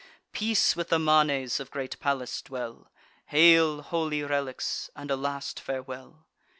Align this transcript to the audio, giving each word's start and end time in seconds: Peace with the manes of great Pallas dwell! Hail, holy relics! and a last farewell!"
Peace 0.31 0.75
with 0.75 0.89
the 0.89 0.97
manes 0.97 1.59
of 1.59 1.69
great 1.69 1.99
Pallas 1.99 2.41
dwell! 2.41 2.91
Hail, 3.27 3.83
holy 3.83 4.23
relics! 4.23 4.89
and 4.95 5.11
a 5.11 5.15
last 5.15 5.59
farewell!" 5.59 6.25